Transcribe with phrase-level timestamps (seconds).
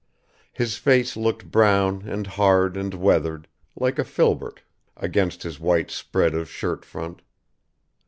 [0.51, 4.63] His face looked brown and hard and weathered, like a filbert,
[4.97, 7.21] against his white spread of shirt front.